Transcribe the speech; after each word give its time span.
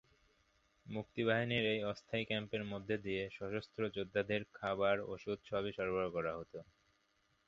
মুক্তিবাহিনীর 0.85 1.65
এই 1.73 1.81
অস্থায়ী 1.91 2.23
ক্যাম্পের 2.25 2.63
মধ্য 2.71 2.89
দিয়ে 3.05 3.23
সশস্ত্র 3.29 3.81
যোদ্ধাদের 3.97 4.41
কাবার, 4.53 4.97
ওষুধ 5.13 5.37
সবই 5.49 5.71
সরবরাহ 5.77 6.09
করা 6.11 6.31
হতো। 6.39 6.59